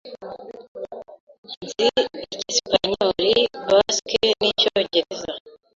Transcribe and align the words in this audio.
Nzi 1.63 1.85
Icyesipanyoli, 2.23 3.35
Basque 3.67 4.27
n'Icyongereza. 4.39 5.31